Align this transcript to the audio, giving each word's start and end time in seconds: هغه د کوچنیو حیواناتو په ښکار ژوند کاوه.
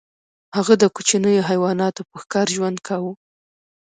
هغه 0.57 0.73
د 0.81 0.83
کوچنیو 0.95 1.47
حیواناتو 1.49 2.01
په 2.09 2.15
ښکار 2.21 2.47
ژوند 2.55 2.77
کاوه. 2.87 3.13